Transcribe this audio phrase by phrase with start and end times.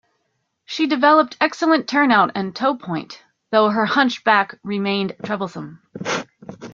[0.65, 5.83] She developed excellent turnout and toe point, though her hunched back remained troublesome.